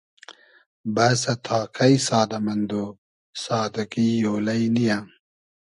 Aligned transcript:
بئسۂ 0.95 1.33
تا 1.45 1.59
کݷ 1.75 1.93
سادۂ 2.07 2.37
مئندۉ، 2.45 2.71
سادگی 3.43 4.09
اۉلݷ 4.29 4.61
نییۂ 4.75 4.97